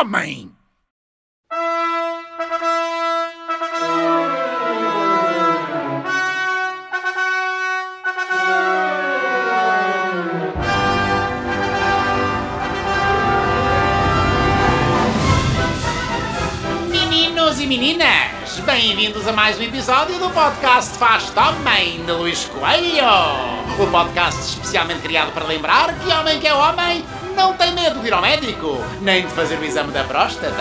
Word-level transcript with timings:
homem! 0.00 0.50
Meninos 16.88 17.60
e 17.60 17.66
meninas, 17.66 18.58
bem-vindos 18.64 19.28
a 19.28 19.32
mais 19.32 19.58
um 19.58 19.62
episódio 19.62 20.18
do 20.18 20.30
podcast 20.30 20.96
Faz 20.96 21.30
Homem 21.36 22.06
de 22.06 22.12
Luís 22.12 22.46
Coelho. 22.46 23.04
O 23.78 23.86
podcast 23.90 24.40
especialmente 24.40 25.02
criado 25.02 25.30
para 25.32 25.44
lembrar 25.44 25.94
que 25.98 26.10
homem 26.10 26.40
que 26.40 26.46
é 26.46 26.54
homem 26.54 27.04
não 27.34 27.54
tem 27.54 27.72
medo 27.72 28.00
de 28.00 28.08
ir 28.08 28.12
ao 28.12 28.22
médico, 28.22 28.78
nem 29.00 29.26
de 29.26 29.32
fazer 29.32 29.58
o 29.58 29.64
exame 29.64 29.92
da 29.92 30.04
próstata. 30.04 30.54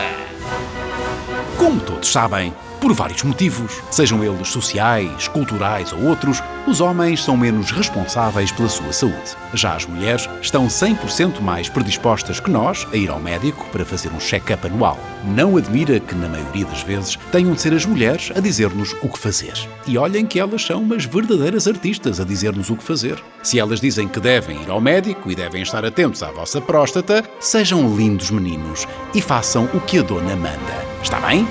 Como 1.60 1.78
todos 1.82 2.10
sabem, 2.10 2.54
por 2.80 2.94
vários 2.94 3.22
motivos, 3.24 3.82
sejam 3.92 4.24
eles 4.24 4.48
sociais, 4.48 5.28
culturais 5.28 5.92
ou 5.92 6.06
outros, 6.06 6.42
os 6.66 6.80
homens 6.80 7.22
são 7.22 7.36
menos 7.36 7.70
responsáveis 7.70 8.50
pela 8.50 8.70
sua 8.70 8.94
saúde. 8.94 9.36
Já 9.54 9.76
as 9.76 9.86
mulheres 9.86 10.30
estão 10.42 10.68
100% 10.68 11.42
mais 11.42 11.68
predispostas 11.68 12.40
que 12.40 12.50
nós 12.50 12.88
a 12.94 12.96
ir 12.96 13.10
ao 13.10 13.20
médico 13.20 13.66
para 13.74 13.84
fazer 13.84 14.10
um 14.14 14.22
check-up 14.22 14.66
anual. 14.66 14.98
Não 15.26 15.58
admira 15.58 16.00
que, 16.00 16.16
na 16.16 16.30
maioria 16.30 16.66
das 16.66 16.82
vezes, 16.82 17.18
tenham 17.30 17.54
de 17.54 17.60
ser 17.60 17.74
as 17.74 17.86
mulheres 17.86 18.32
a 18.34 18.40
dizer-nos 18.40 18.94
o 19.04 19.10
que 19.10 19.20
fazer. 19.20 19.54
E 19.86 19.98
olhem 19.98 20.26
que 20.26 20.40
elas 20.40 20.64
são 20.66 20.82
umas 20.82 21.04
verdadeiras 21.04 21.68
artistas 21.68 22.22
a 22.22 22.24
dizer-nos 22.24 22.70
o 22.70 22.78
que 22.78 22.84
fazer. 22.86 23.22
Se 23.44 23.60
elas 23.60 23.82
dizem 23.82 24.08
que 24.08 24.22
devem 24.22 24.62
ir 24.62 24.70
ao 24.70 24.80
médico 24.80 25.30
e 25.30 25.36
devem 25.36 25.62
estar 25.62 25.84
atentos 25.84 26.24
à 26.24 26.32
vossa 26.32 26.62
próstata, 26.62 27.26
sejam 27.42 27.94
lindos 27.98 28.32
meninos 28.32 28.88
e 29.14 29.22
façam 29.22 29.70
o 29.74 29.82
que 29.82 30.00
a 30.00 30.02
dona 30.02 30.38
manda. 30.38 30.88
Está 31.04 31.19
bem? 31.30 31.48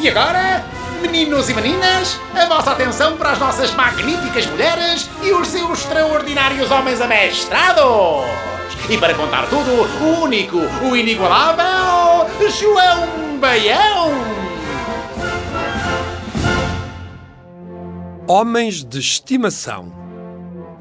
E 0.00 0.08
agora, 0.08 0.64
meninos 1.02 1.50
e 1.50 1.54
meninas, 1.54 2.18
a 2.34 2.46
vossa 2.46 2.70
atenção 2.70 3.16
para 3.18 3.32
as 3.32 3.38
nossas 3.38 3.74
magníficas 3.74 4.46
mulheres 4.46 5.08
e 5.22 5.32
os 5.32 5.48
seus 5.48 5.80
extraordinários 5.80 6.70
homens 6.70 7.00
amestrados. 7.00 8.24
E 8.88 8.96
para 8.96 9.14
contar 9.14 9.46
tudo, 9.48 9.70
o 9.70 10.22
único, 10.22 10.56
o 10.56 10.96
inigualável, 10.96 12.26
João 12.58 13.38
Baião. 13.38 14.10
Homens 18.26 18.82
de 18.82 18.98
estimação. 18.98 19.92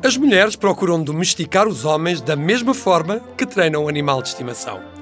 As 0.03 0.15
mulheres 0.15 0.55
procuram 0.55 1.03
domesticar 1.03 1.67
os 1.67 1.83
homens 1.83 2.21
da 2.21 2.35
mesma 2.35 2.73
forma 2.73 3.19
que 3.37 3.45
treinam 3.45 3.83
um 3.83 3.89
animal 3.89 4.21
de 4.21 4.29
estimação. 4.29 5.00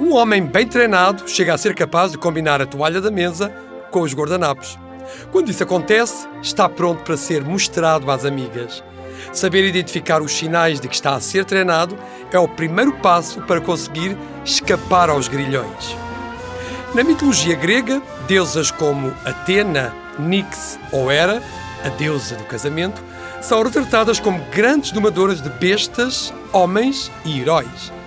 Um 0.00 0.14
homem 0.14 0.42
bem 0.42 0.66
treinado 0.66 1.28
chega 1.28 1.52
a 1.52 1.58
ser 1.58 1.74
capaz 1.74 2.10
de 2.10 2.16
combinar 2.16 2.62
a 2.62 2.64
toalha 2.64 3.02
da 3.02 3.10
mesa 3.10 3.52
com 3.90 4.00
os 4.00 4.14
guardanapos. 4.14 4.78
Quando 5.30 5.50
isso 5.50 5.62
acontece, 5.62 6.26
está 6.42 6.66
pronto 6.70 7.02
para 7.02 7.18
ser 7.18 7.44
mostrado 7.44 8.10
às 8.10 8.24
amigas. 8.24 8.82
Saber 9.30 9.62
identificar 9.62 10.22
os 10.22 10.32
sinais 10.32 10.80
de 10.80 10.88
que 10.88 10.94
está 10.94 11.14
a 11.14 11.20
ser 11.20 11.44
treinado 11.44 11.98
é 12.32 12.38
o 12.38 12.48
primeiro 12.48 12.94
passo 12.94 13.42
para 13.42 13.60
conseguir 13.60 14.16
escapar 14.42 15.10
aos 15.10 15.28
grilhões. 15.28 15.94
Na 16.94 17.04
mitologia 17.04 17.54
grega, 17.54 18.00
deusas 18.26 18.70
como 18.70 19.14
Atena, 19.22 19.94
Nix 20.18 20.78
ou 20.92 21.12
Hera, 21.12 21.42
a 21.84 21.90
deusa 21.90 22.36
do 22.36 22.44
casamento, 22.44 23.02
são 23.42 23.62
retratadas 23.62 24.18
como 24.18 24.42
grandes 24.50 24.92
domadoras 24.92 25.42
de 25.42 25.50
bestas, 25.50 26.32
homens 26.54 27.12
e 27.22 27.38
heróis. 27.38 27.99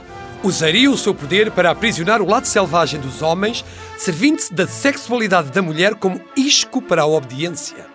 Usaria 0.44 0.92
o 0.92 0.98
seu 0.98 1.16
poder 1.16 1.52
para 1.52 1.72
aprisionar 1.72 2.22
o 2.22 2.30
lado 2.30 2.46
selvagem 2.46 3.00
dos 3.00 3.22
homens, 3.22 3.64
servindo-se 3.98 4.54
da 4.54 4.68
sexualidade 4.68 5.50
da 5.52 5.62
mulher 5.62 5.96
como 5.96 6.20
isco 6.36 6.82
para 6.82 7.04
a 7.04 7.06
obediência. 7.06 7.86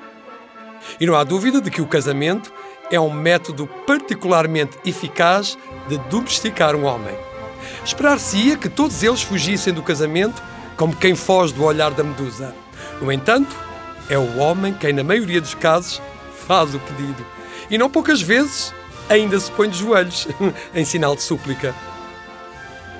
E 0.99 1.05
não 1.05 1.15
há 1.15 1.25
dúvida 1.25 1.61
de 1.61 1.71
que 1.71 1.83
o 1.83 1.87
casamento 1.87 2.51
é 2.91 2.99
um 2.99 3.13
método 3.13 3.67
particularmente 3.87 4.79
eficaz 4.83 5.59
de 5.89 5.99
domesticar 6.09 6.75
um 6.75 6.85
homem. 6.85 7.15
Esperar-se-ia 7.85 8.57
que 8.57 8.71
todos 8.71 9.03
eles 9.03 9.21
fugissem 9.21 9.75
do 9.75 9.83
casamento 9.83 10.43
como 10.75 10.97
quem 10.97 11.15
foge 11.15 11.53
do 11.53 11.65
olhar 11.65 11.91
da 11.91 12.03
medusa. 12.03 12.55
No 12.99 13.13
entanto, 13.13 13.55
é 14.09 14.17
o 14.17 14.39
homem 14.39 14.73
quem, 14.73 14.95
na 14.95 15.05
maioria 15.05 15.41
dos 15.41 15.55
casos, 15.55 16.01
faz 16.47 16.75
o 16.75 16.79
pedido. 16.79 17.27
E 17.71 17.77
não 17.77 17.91
poucas 17.91 18.23
vezes 18.23 18.73
ainda 19.07 19.39
se 19.39 19.51
põe 19.51 19.69
de 19.69 19.79
joelhos, 19.79 20.27
em 20.75 20.85
sinal 20.87 21.15
de 21.15 21.23
súplica. 21.23 21.75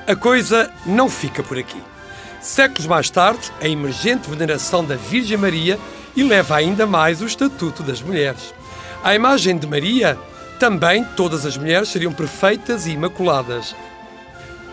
A 0.09 0.17
coisa 0.17 0.71
não 0.87 1.11
fica 1.11 1.43
por 1.43 1.59
aqui. 1.59 1.77
Séculos 2.41 2.87
mais 2.87 3.11
tarde, 3.11 3.53
a 3.61 3.69
emergente 3.69 4.31
veneração 4.31 4.83
da 4.83 4.97
Virgem 4.97 5.37
Maria 5.37 5.79
eleva 6.17 6.57
ainda 6.57 6.87
mais 6.87 7.21
o 7.21 7.27
estatuto 7.27 7.83
das 7.83 8.01
mulheres. 8.01 8.55
À 9.05 9.15
imagem 9.15 9.59
de 9.59 9.67
Maria, 9.67 10.19
também 10.59 11.05
todas 11.15 11.45
as 11.45 11.59
mulheres 11.59 11.91
seriam 11.91 12.11
perfeitas 12.11 12.87
e 12.87 12.93
imaculadas. 12.93 13.77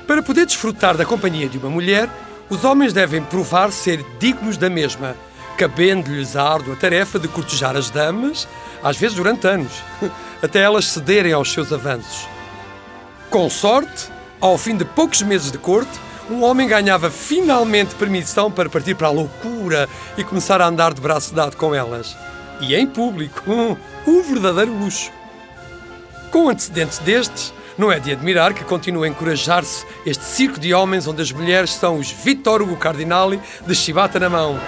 Para 0.07 0.23
poder 0.23 0.45
desfrutar 0.45 0.95
da 0.95 1.03
companhia 1.03 1.49
de 1.49 1.57
uma 1.57 1.69
mulher, 1.69 2.09
os 2.49 2.63
homens 2.63 2.93
devem 2.93 3.21
provar 3.21 3.73
ser 3.73 4.05
dignos 4.17 4.55
da 4.55 4.69
mesma, 4.69 5.17
cabendo-lhes 5.57 6.37
a 6.37 6.49
árdua 6.49 6.77
tarefa 6.77 7.19
de 7.19 7.27
cortejar 7.27 7.75
as 7.75 7.89
damas, 7.89 8.47
às 8.81 8.95
vezes 8.95 9.17
durante 9.17 9.45
anos, 9.45 9.83
até 10.41 10.61
elas 10.61 10.85
cederem 10.85 11.33
aos 11.33 11.51
seus 11.51 11.73
avanços. 11.73 12.25
Com 13.29 13.49
sorte, 13.49 14.14
ao 14.45 14.59
fim 14.59 14.77
de 14.77 14.85
poucos 14.85 15.23
meses 15.23 15.51
de 15.51 15.57
corte, 15.57 15.99
um 16.29 16.43
homem 16.43 16.67
ganhava 16.67 17.09
finalmente 17.09 17.95
permissão 17.95 18.51
para 18.51 18.69
partir 18.69 18.93
para 18.93 19.07
a 19.07 19.11
loucura 19.11 19.89
e 20.15 20.23
começar 20.23 20.61
a 20.61 20.67
andar 20.67 20.93
de 20.93 21.01
braço 21.01 21.33
dado 21.33 21.57
com 21.57 21.73
elas. 21.73 22.15
E 22.61 22.75
em 22.75 22.85
público, 22.85 23.41
um, 23.51 23.75
um 24.05 24.21
verdadeiro 24.21 24.71
luxo. 24.71 25.11
Com 26.29 26.47
antecedentes 26.47 26.99
destes, 26.99 27.51
não 27.75 27.91
é 27.91 27.99
de 27.99 28.11
admirar 28.11 28.53
que 28.53 28.63
continue 28.63 29.07
a 29.07 29.09
encorajar-se 29.09 29.83
este 30.05 30.23
circo 30.23 30.59
de 30.59 30.73
homens 30.75 31.07
onde 31.07 31.23
as 31.23 31.31
mulheres 31.31 31.73
são 31.73 31.97
os 31.97 32.11
Victor 32.11 32.61
Hugo 32.61 32.77
Cardinali 32.77 33.41
de 33.65 33.73
chibata 33.73 34.19
na 34.19 34.29
mão. 34.29 34.59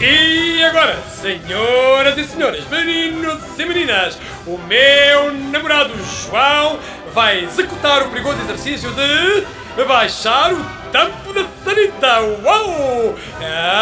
E 0.00 0.60
agora, 0.64 1.00
senhoras 1.08 2.18
e 2.18 2.24
senhores, 2.24 2.68
meninos 2.68 3.40
e 3.56 3.64
meninas, 3.64 4.18
o 4.44 4.58
meu 4.58 5.32
namorado 5.32 5.94
João 6.04 6.80
vai 7.14 7.44
executar 7.44 8.02
o 8.02 8.10
perigoso 8.10 8.40
exercício 8.42 8.90
de 8.92 9.84
baixar 9.84 10.52
o 10.52 10.64
tampo 10.90 11.32
da 11.32 11.46
sanita. 11.64 12.20
Uau! 12.42 13.14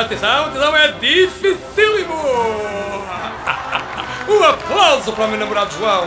Atenção, 0.00 0.46
atenção, 0.46 0.76
é 0.76 0.92
dificílimo! 0.92 2.14
Um 4.28 4.44
aplauso 4.44 5.12
para 5.12 5.24
o 5.24 5.28
meu 5.28 5.40
namorado 5.40 5.74
João! 5.74 6.06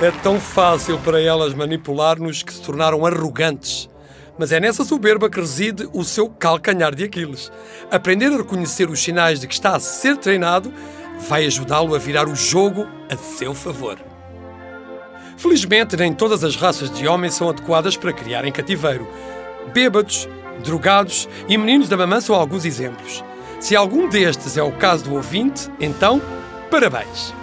É 0.00 0.10
tão 0.22 0.40
fácil 0.40 0.98
para 0.98 1.20
elas 1.20 1.52
manipular-nos 1.52 2.42
que 2.42 2.52
se 2.52 2.62
tornaram 2.62 3.04
arrogantes. 3.04 3.90
Mas 4.38 4.52
é 4.52 4.60
nessa 4.60 4.84
soberba 4.84 5.28
que 5.28 5.40
reside 5.40 5.88
o 5.92 6.04
seu 6.04 6.28
calcanhar 6.28 6.94
de 6.94 7.04
Aquiles. 7.04 7.50
Aprender 7.90 8.32
a 8.32 8.38
reconhecer 8.38 8.88
os 8.88 9.00
sinais 9.00 9.40
de 9.40 9.46
que 9.46 9.54
está 9.54 9.76
a 9.76 9.80
ser 9.80 10.16
treinado 10.16 10.72
vai 11.28 11.46
ajudá-lo 11.46 11.94
a 11.94 11.98
virar 11.98 12.28
o 12.28 12.34
jogo 12.34 12.86
a 13.10 13.16
seu 13.16 13.54
favor. 13.54 13.98
Felizmente, 15.36 15.96
nem 15.96 16.12
todas 16.12 16.42
as 16.42 16.56
raças 16.56 16.90
de 16.90 17.06
homens 17.06 17.34
são 17.34 17.48
adequadas 17.48 17.96
para 17.96 18.12
criar 18.12 18.44
em 18.44 18.52
cativeiro. 18.52 19.06
Bêbados, 19.72 20.28
drogados 20.64 21.28
e 21.48 21.58
meninos 21.58 21.88
da 21.88 21.96
mamã 21.96 22.20
são 22.20 22.34
alguns 22.34 22.64
exemplos. 22.64 23.22
Se 23.60 23.76
algum 23.76 24.08
destes 24.08 24.56
é 24.56 24.62
o 24.62 24.72
caso 24.72 25.04
do 25.04 25.14
ouvinte, 25.14 25.70
então, 25.80 26.20
parabéns! 26.70 27.34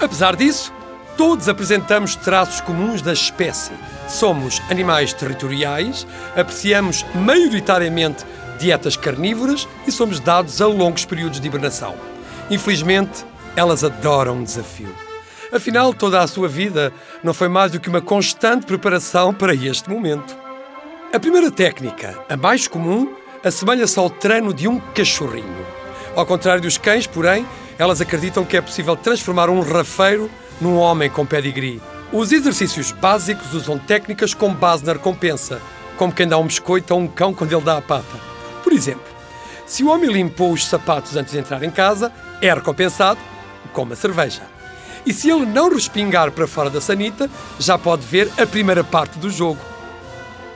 Apesar 0.00 0.36
disso, 0.36 0.72
todos 1.16 1.48
apresentamos 1.48 2.14
traços 2.14 2.60
comuns 2.60 3.02
da 3.02 3.12
espécie. 3.12 3.72
Somos 4.08 4.62
animais 4.70 5.12
territoriais, 5.12 6.06
apreciamos 6.36 7.04
maioritariamente 7.14 8.24
dietas 8.58 8.96
carnívoras 8.96 9.66
e 9.86 9.92
somos 9.92 10.20
dados 10.20 10.62
a 10.62 10.66
longos 10.66 11.04
períodos 11.04 11.40
de 11.40 11.46
hibernação. 11.46 11.94
Infelizmente, 12.50 13.24
elas 13.56 13.82
adoram 13.82 14.36
um 14.36 14.44
desafio. 14.44 15.07
Afinal, 15.52 15.94
toda 15.94 16.20
a 16.20 16.26
sua 16.26 16.46
vida 16.46 16.92
não 17.22 17.32
foi 17.32 17.48
mais 17.48 17.72
do 17.72 17.80
que 17.80 17.88
uma 17.88 18.02
constante 18.02 18.66
preparação 18.66 19.32
para 19.32 19.54
este 19.54 19.88
momento. 19.88 20.36
A 21.12 21.18
primeira 21.18 21.50
técnica, 21.50 22.18
a 22.28 22.36
mais 22.36 22.68
comum, 22.68 23.14
assemelha-se 23.42 23.98
ao 23.98 24.10
treino 24.10 24.52
de 24.52 24.68
um 24.68 24.78
cachorrinho. 24.78 25.66
Ao 26.14 26.26
contrário 26.26 26.60
dos 26.60 26.76
cães, 26.76 27.06
porém, 27.06 27.46
elas 27.78 28.00
acreditam 28.00 28.44
que 28.44 28.58
é 28.58 28.60
possível 28.60 28.94
transformar 28.94 29.48
um 29.48 29.60
rafeiro 29.60 30.30
num 30.60 30.76
homem 30.76 31.08
com 31.08 31.24
pedigree. 31.24 31.80
Os 32.12 32.30
exercícios 32.30 32.92
básicos 32.92 33.54
usam 33.54 33.78
técnicas 33.78 34.34
com 34.34 34.52
base 34.52 34.84
na 34.84 34.92
recompensa, 34.92 35.62
como 35.96 36.12
quem 36.12 36.28
dá 36.28 36.36
um 36.36 36.46
biscoito 36.46 36.92
a 36.92 36.96
um 36.96 37.08
cão 37.08 37.32
quando 37.32 37.52
ele 37.54 37.64
dá 37.64 37.78
a 37.78 37.82
pata. 37.82 38.16
Por 38.62 38.72
exemplo, 38.72 39.02
se 39.64 39.82
o 39.82 39.88
homem 39.88 40.10
limpou 40.10 40.52
os 40.52 40.66
sapatos 40.66 41.16
antes 41.16 41.32
de 41.32 41.38
entrar 41.38 41.62
em 41.62 41.70
casa, 41.70 42.12
é 42.42 42.52
recompensado 42.52 43.20
com 43.72 43.82
uma 43.82 43.96
cerveja. 43.96 44.57
E 45.08 45.12
se 45.14 45.30
ele 45.30 45.46
não 45.46 45.70
respingar 45.70 46.30
para 46.32 46.46
fora 46.46 46.68
da 46.68 46.82
sanita, 46.82 47.30
já 47.58 47.78
pode 47.78 48.04
ver 48.04 48.30
a 48.36 48.46
primeira 48.46 48.84
parte 48.84 49.18
do 49.18 49.30
jogo. 49.30 49.58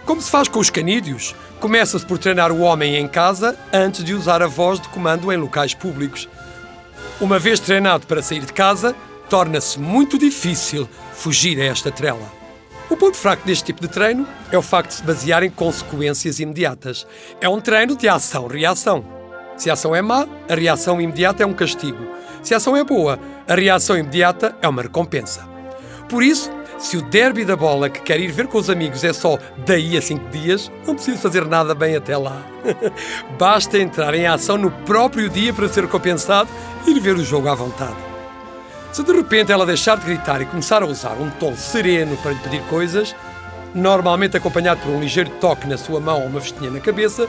Como 0.05 0.21
se 0.21 0.31
faz 0.31 0.47
com 0.47 0.59
os 0.59 0.69
canídeos, 0.69 1.35
começa-se 1.59 2.05
por 2.05 2.19
treinar 2.19 2.53
o 2.53 2.61
homem 2.61 2.97
em 2.97 3.09
casa 3.09 3.57
antes 3.73 4.05
de 4.05 4.13
usar 4.13 4.43
a 4.43 4.47
voz 4.47 4.79
de 4.79 4.91
comando 4.91 5.33
em 5.33 5.39
locais 5.39 5.73
públicos. 5.73 6.29
Uma 7.19 7.39
vez 7.39 7.61
treinado 7.61 8.07
para 8.07 8.21
sair 8.21 8.45
de 8.45 8.53
casa, 8.53 8.95
torna-se 9.31 9.81
muito 9.81 10.19
difícil 10.19 10.87
fugir 11.15 11.59
a 11.59 11.65
esta 11.65 11.91
trela. 11.91 12.31
O 12.91 12.97
ponto 12.97 13.17
fraco 13.17 13.47
deste 13.47 13.65
tipo 13.65 13.81
de 13.81 13.89
treino 13.89 14.29
é 14.51 14.59
o 14.59 14.63
facto 14.63 14.91
de 14.91 14.97
se 14.97 15.03
basear 15.03 15.43
em 15.43 15.51
consequências 15.51 16.41
imediatas. 16.41 17.07
É 17.41 17.49
um 17.49 17.59
treino 17.59 17.97
de 17.97 18.07
ação-reação. 18.07 19.03
Se 19.57 19.71
a 19.71 19.73
ação 19.73 19.97
é 19.97 20.03
má, 20.03 20.27
a 20.47 20.55
reação 20.55 21.01
imediata 21.01 21.43
é 21.43 21.47
um 21.47 21.55
castigo. 21.55 22.07
Se 22.43 22.53
a 22.53 22.57
ação 22.57 22.77
é 22.77 22.83
boa, 22.83 23.19
a 23.53 23.55
reação 23.55 23.99
imediata 23.99 24.57
é 24.63 24.69
uma 24.69 24.81
recompensa. 24.81 25.47
Por 26.09 26.23
isso, 26.23 26.51
se 26.79 26.97
o 26.97 27.03
derby 27.03 27.45
da 27.45 27.55
bola 27.55 27.91
que 27.91 28.01
quer 28.01 28.19
ir 28.19 28.33
ver 28.33 28.47
com 28.47 28.57
os 28.57 28.71
amigos 28.71 29.05
é 29.05 29.13
só 29.13 29.39
daí 29.67 29.95
a 29.95 30.01
cinco 30.01 30.27
dias, 30.31 30.73
não 30.87 30.95
precisa 30.95 31.19
fazer 31.19 31.47
nada 31.47 31.75
bem 31.75 31.95
até 31.95 32.17
lá. 32.17 32.43
Basta 33.39 33.79
entrar 33.79 34.15
em 34.15 34.27
ação 34.27 34.57
no 34.57 34.71
próprio 34.71 35.29
dia 35.29 35.53
para 35.53 35.69
ser 35.69 35.87
compensado 35.87 36.49
e 36.87 36.93
ir 36.93 37.01
ver 37.01 37.15
o 37.15 37.25
jogo 37.25 37.49
à 37.49 37.55
vontade. 37.55 37.97
Se 38.91 39.03
de 39.03 39.13
repente 39.13 39.53
ela 39.53 39.67
deixar 39.67 39.99
de 39.99 40.07
gritar 40.07 40.41
e 40.41 40.47
começar 40.47 40.83
a 40.83 40.87
usar 40.87 41.21
um 41.21 41.29
tom 41.29 41.55
sereno 41.55 42.17
para 42.17 42.33
lhe 42.33 42.39
pedir 42.39 42.63
coisas, 42.63 43.15
normalmente 43.75 44.35
acompanhado 44.35 44.81
por 44.81 44.91
um 44.91 45.01
ligeiro 45.01 45.31
toque 45.41 45.67
na 45.67 45.77
sua 45.77 46.01
mão 46.01 46.23
ou 46.23 46.27
uma 46.27 46.41
vestinha 46.41 46.71
na 46.71 46.81
cabeça, 46.81 47.29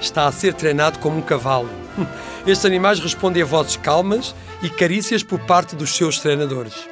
está 0.00 0.26
a 0.26 0.32
ser 0.32 0.54
treinado 0.54 1.00
como 1.00 1.18
um 1.18 1.22
cavalo. 1.22 1.68
Estes 2.46 2.64
animais 2.64 3.00
respondem 3.00 3.42
a 3.42 3.46
vozes 3.46 3.76
calmas 3.76 4.32
e 4.62 4.68
carícias 4.68 5.22
por 5.22 5.40
parte 5.40 5.74
dos 5.74 5.94
seus 5.94 6.18
treinadores. 6.18 6.88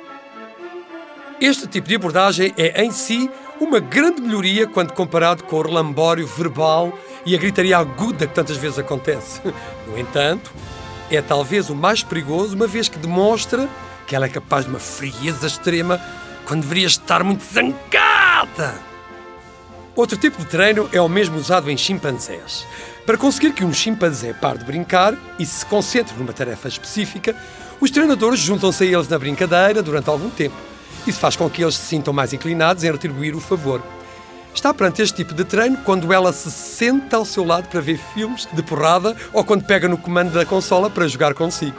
Este 1.41 1.67
tipo 1.67 1.89
de 1.89 1.95
abordagem 1.95 2.53
é, 2.57 2.83
em 2.83 2.91
si, 2.91 3.31
uma 3.61 3.79
grande 3.79 4.21
melhoria 4.21 4.67
quando 4.67 4.93
comparado 4.93 5.45
com 5.45 5.57
o 5.57 5.63
relambório 5.63 6.27
verbal 6.27 6.97
e 7.25 7.35
a 7.35 7.39
gritaria 7.39 7.77
aguda 7.77 8.27
que 8.27 8.35
tantas 8.35 8.57
vezes 8.57 8.79
acontece. 8.79 9.41
No 9.89 9.99
entanto, 9.99 10.53
é 11.11 11.23
talvez 11.23 11.71
o 11.71 11.75
mais 11.75 12.03
perigoso, 12.03 12.55
uma 12.55 12.67
vez 12.67 12.91
que 12.91 12.99
demonstra 12.99 13.67
que 14.07 14.15
ela 14.15 14.27
é 14.27 14.29
capaz 14.29 14.67
de 14.67 14.71
uma 14.71 14.79
frieza 14.79 15.47
extrema 15.47 15.99
quando 16.45 16.61
deveria 16.61 16.87
estar 16.87 17.25
muito 17.25 17.43
zangada. 17.43 18.88
Outro 19.99 20.17
tipo 20.17 20.39
de 20.39 20.47
treino 20.47 20.89
é 20.95 21.01
o 21.03 21.09
mesmo 21.09 21.37
usado 21.37 21.71
em 21.71 21.77
chimpanzés. 21.77 22.65
Para 23.05 23.19
conseguir 23.19 23.53
que 23.53 23.65
um 23.65 23.73
chimpanzé 23.75 24.33
pare 24.33 24.59
de 24.59 24.65
brincar 24.65 25.15
e 25.39 25.45
se 25.45 25.67
concentre 25.67 26.17
numa 26.17 26.33
tarefa 26.33 26.69
específica, 26.69 27.37
os 27.81 27.91
treinadores 27.91 28.41
juntam-se 28.41 28.85
a 28.85 28.87
eles 28.87 29.09
na 29.09 29.19
brincadeira 29.19 29.83
durante 29.83 30.09
algum 30.09 30.31
tempo 30.31 30.55
isso 31.09 31.19
faz 31.19 31.37
com 31.37 31.49
que 31.49 31.63
eles 31.63 31.75
se 31.75 31.87
sintam 31.87 32.13
mais 32.13 32.33
inclinados 32.33 32.85
em 32.85 32.93
retribuir 32.93 33.35
o 33.35 33.41
favor. 33.41 33.83
Está 34.55 34.75
perante 34.75 35.03
este 35.03 35.17
tipo 35.17 35.35
de 35.35 35.45
treino 35.45 35.79
quando 35.79 36.13
ela 36.13 36.33
se 36.33 36.51
senta 36.51 37.17
ao 37.17 37.25
seu 37.25 37.45
lado 37.45 37.69
para 37.69 37.81
ver 37.81 37.99
filmes 38.15 38.47
de 38.53 38.63
porrada 38.63 39.17
ou 39.33 39.45
quando 39.45 39.65
pega 39.65 39.89
no 39.89 39.97
comando 39.97 40.33
da 40.33 40.45
consola 40.45 40.91
para 40.91 41.09
jogar 41.09 41.35
consigo. 41.35 41.79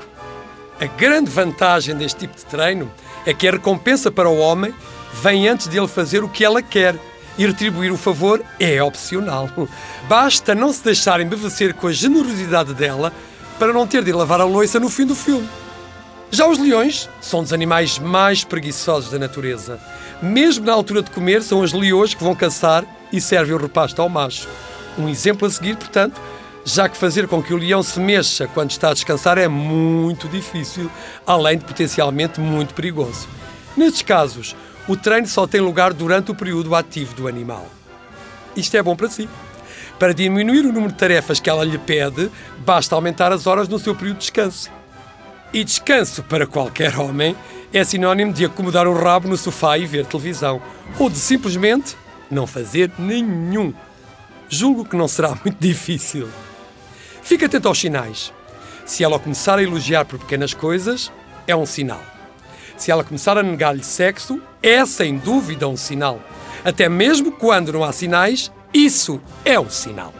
A 0.79 0.85
grande 0.85 1.29
vantagem 1.29 1.95
deste 1.95 2.21
tipo 2.21 2.35
de 2.35 2.45
treino 2.45 2.91
é 3.25 3.33
que 3.33 3.47
a 3.47 3.51
recompensa 3.51 4.09
para 4.09 4.29
o 4.29 4.37
homem 4.39 4.73
vem 5.21 5.47
antes 5.47 5.67
de 5.67 5.77
ele 5.77 5.87
fazer 5.87 6.23
o 6.23 6.29
que 6.29 6.45
ela 6.45 6.61
quer 6.61 6.95
e 7.39 7.47
retribuir 7.47 7.89
o 7.89 7.97
favor 7.97 8.43
é 8.59 8.83
opcional. 8.83 9.49
Basta 10.09 10.53
não 10.53 10.73
se 10.73 10.83
deixar 10.83 11.21
embevecer 11.21 11.73
com 11.73 11.87
a 11.87 11.93
generosidade 11.93 12.73
dela 12.73 13.13
para 13.57 13.71
não 13.71 13.87
ter 13.87 14.03
de 14.03 14.11
lavar 14.11 14.41
a 14.41 14.43
louça 14.43 14.77
no 14.77 14.89
fim 14.89 15.05
do 15.05 15.15
filme. 15.15 15.47
Já 16.29 16.45
os 16.47 16.59
leões 16.59 17.09
são 17.21 17.41
dos 17.41 17.53
animais 17.53 17.97
mais 17.97 18.43
preguiçosos 18.43 19.09
da 19.09 19.17
natureza. 19.17 19.79
Mesmo 20.21 20.65
na 20.65 20.73
altura 20.73 21.01
de 21.01 21.11
comer, 21.11 21.41
são 21.41 21.63
as 21.63 21.71
leões 21.71 22.13
que 22.13 22.23
vão 22.23 22.35
caçar 22.35 22.83
e 23.11 23.21
servem 23.21 23.55
o 23.55 23.57
repasto 23.57 24.01
ao 24.01 24.09
macho. 24.09 24.47
Um 24.97 25.07
exemplo 25.07 25.47
a 25.47 25.49
seguir, 25.49 25.77
portanto, 25.77 26.19
já 26.65 26.89
que 26.89 26.97
fazer 26.97 27.25
com 27.25 27.41
que 27.41 27.53
o 27.53 27.57
leão 27.57 27.81
se 27.81 28.01
mexa 28.01 28.47
quando 28.53 28.71
está 28.71 28.89
a 28.89 28.93
descansar 28.93 29.37
é 29.37 29.47
muito 29.47 30.27
difícil, 30.27 30.91
além 31.25 31.57
de 31.57 31.63
potencialmente 31.63 32.41
muito 32.41 32.73
perigoso. 32.73 33.29
Nestes 33.77 34.01
casos, 34.01 34.55
o 34.87 34.95
treino 34.95 35.27
só 35.27 35.45
tem 35.45 35.61
lugar 35.61 35.93
durante 35.93 36.31
o 36.31 36.35
período 36.35 36.73
ativo 36.75 37.13
do 37.13 37.27
animal. 37.27 37.67
Isto 38.55 38.77
é 38.77 38.83
bom 38.83 38.95
para 38.95 39.09
si. 39.09 39.29
Para 39.99 40.13
diminuir 40.13 40.65
o 40.65 40.71
número 40.71 40.91
de 40.91 40.97
tarefas 40.97 41.39
que 41.39 41.49
ela 41.49 41.63
lhe 41.63 41.77
pede, 41.77 42.31
basta 42.59 42.95
aumentar 42.95 43.31
as 43.31 43.45
horas 43.45 43.67
no 43.67 43.77
seu 43.77 43.93
período 43.93 44.15
de 44.15 44.21
descanso. 44.21 44.71
E 45.53 45.63
descanso 45.63 46.23
para 46.23 46.47
qualquer 46.47 46.97
homem 46.97 47.35
é 47.73 47.83
sinónimo 47.83 48.31
de 48.31 48.45
acomodar 48.45 48.87
o 48.87 48.93
rabo 48.93 49.27
no 49.27 49.37
sofá 49.37 49.77
e 49.77 49.85
ver 49.85 50.05
televisão, 50.05 50.61
ou 50.97 51.09
de 51.09 51.17
simplesmente 51.17 51.97
não 52.31 52.47
fazer 52.47 52.91
nenhum. 52.97 53.73
Julgo 54.47 54.85
que 54.85 54.95
não 54.95 55.07
será 55.07 55.29
muito 55.43 55.57
difícil. 55.59 56.27
Fique 57.21 57.45
atento 57.45 57.67
aos 57.67 57.79
sinais. 57.79 58.33
Se 58.85 59.03
ela 59.03 59.19
começar 59.19 59.59
a 59.59 59.63
elogiar 59.63 60.05
por 60.05 60.17
pequenas 60.17 60.53
coisas, 60.53 61.11
é 61.45 61.55
um 61.55 61.65
sinal. 61.65 62.01
Se 62.79 62.89
ela 62.89 63.03
começar 63.03 63.37
a 63.37 63.43
negar-lhe 63.43 63.83
sexo, 63.83 64.41
é 64.63 64.85
sem 64.85 65.17
dúvida 65.17 65.67
um 65.67 65.75
sinal. 65.75 66.21
Até 66.63 66.87
mesmo 66.87 67.29
quando 67.29 67.73
não 67.73 67.83
há 67.83 67.91
sinais, 67.91 68.49
isso 68.73 69.19
é 69.43 69.59
um 69.59 69.69
sinal. 69.69 70.13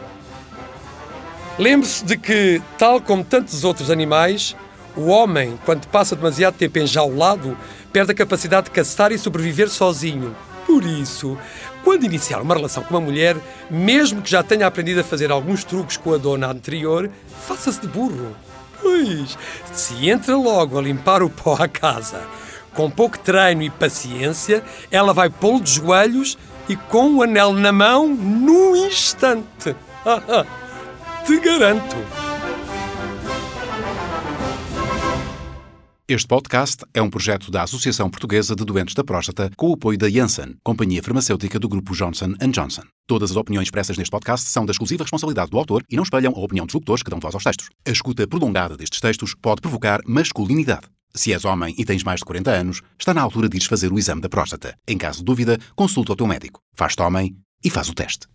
Lembre-se 1.58 2.04
de 2.04 2.18
que, 2.18 2.60
tal 2.76 3.00
como 3.00 3.24
tantos 3.24 3.64
outros 3.64 3.90
animais, 3.90 4.54
o 4.94 5.06
homem, 5.06 5.58
quando 5.64 5.86
passa 5.86 6.14
demasiado 6.14 6.56
tempo 6.56 6.78
enjaulado, 6.78 7.56
perde 7.90 8.12
a 8.12 8.14
capacidade 8.14 8.66
de 8.66 8.72
caçar 8.72 9.10
e 9.10 9.16
sobreviver 9.16 9.70
sozinho. 9.70 10.36
Por 10.66 10.84
isso, 10.84 11.38
quando 11.82 12.04
iniciar 12.04 12.42
uma 12.42 12.54
relação 12.54 12.82
com 12.82 12.94
uma 12.94 13.00
mulher, 13.00 13.38
mesmo 13.70 14.20
que 14.20 14.30
já 14.30 14.42
tenha 14.42 14.66
aprendido 14.66 15.00
a 15.00 15.04
fazer 15.04 15.30
alguns 15.32 15.64
truques 15.64 15.96
com 15.96 16.12
a 16.12 16.18
dona 16.18 16.48
anterior, 16.48 17.10
faça-se 17.46 17.80
de 17.80 17.88
burro. 17.88 18.36
Pois, 18.82 19.38
se 19.72 20.10
entra 20.10 20.36
logo 20.36 20.78
a 20.78 20.82
limpar 20.82 21.22
o 21.22 21.30
pó 21.30 21.56
à 21.58 21.66
casa, 21.66 22.22
com 22.74 22.90
pouco 22.90 23.18
treino 23.18 23.62
e 23.62 23.70
paciência, 23.70 24.62
ela 24.90 25.12
vai 25.12 25.28
pô-lo 25.30 25.60
de 25.60 25.72
joelhos 25.72 26.38
e 26.68 26.76
com 26.76 27.16
o 27.16 27.22
anel 27.22 27.52
na 27.52 27.72
mão 27.72 28.08
num 28.08 28.76
instante. 28.86 29.74
Te 31.26 31.40
garanto. 31.40 31.96
Este 36.10 36.26
podcast 36.26 36.84
é 36.92 37.00
um 37.00 37.08
projeto 37.08 37.52
da 37.52 37.62
Associação 37.62 38.10
Portuguesa 38.10 38.56
de 38.56 38.64
Doentes 38.64 38.96
da 38.96 39.04
Próstata 39.04 39.48
com 39.56 39.70
o 39.70 39.74
apoio 39.74 39.96
da 39.96 40.10
Janssen, 40.10 40.56
companhia 40.64 41.00
farmacêutica 41.00 41.56
do 41.56 41.68
grupo 41.68 41.94
Johnson 41.94 42.34
Johnson. 42.50 42.82
Todas 43.06 43.30
as 43.30 43.36
opiniões 43.36 43.66
expressas 43.66 43.96
neste 43.96 44.10
podcast 44.10 44.48
são 44.48 44.66
da 44.66 44.72
exclusiva 44.72 45.04
responsabilidade 45.04 45.52
do 45.52 45.58
autor 45.58 45.84
e 45.88 45.94
não 45.94 46.02
espelham 46.02 46.32
a 46.34 46.40
opinião 46.40 46.66
dos 46.66 46.74
locutores 46.74 47.04
que 47.04 47.10
dão 47.10 47.20
voz 47.20 47.32
aos 47.32 47.44
textos. 47.44 47.68
A 47.86 47.92
escuta 47.92 48.26
prolongada 48.26 48.76
destes 48.76 49.00
textos 49.00 49.36
pode 49.40 49.60
provocar 49.60 50.00
masculinidade. 50.04 50.88
Se 51.14 51.32
és 51.32 51.44
homem 51.44 51.74
e 51.76 51.84
tens 51.84 52.04
mais 52.04 52.20
de 52.20 52.24
40 52.24 52.50
anos, 52.50 52.82
está 52.98 53.12
na 53.12 53.22
altura 53.22 53.48
de 53.48 53.56
ires 53.56 53.68
fazer 53.68 53.92
o 53.92 53.98
exame 53.98 54.20
da 54.20 54.28
próstata. 54.28 54.76
Em 54.86 54.96
caso 54.96 55.18
de 55.18 55.24
dúvida, 55.24 55.58
consulta 55.74 56.12
o 56.12 56.16
teu 56.16 56.26
médico. 56.26 56.60
Faz-te 56.74 57.02
homem 57.02 57.36
e 57.64 57.70
faz 57.70 57.88
o 57.88 57.94
teste. 57.94 58.26